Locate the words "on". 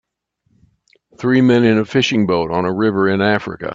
2.51-2.65